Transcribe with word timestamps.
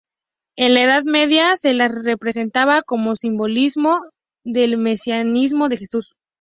En 0.57 0.73
la 0.73 0.83
Edad 0.85 1.03
Media 1.03 1.55
se 1.55 1.75
las 1.75 1.91
representaba 1.91 2.81
como 2.81 3.13
simbolismo 3.15 4.01
del 4.43 4.79
mesianismo 4.79 5.69
de 5.69 5.77
Jesús. 5.77 6.15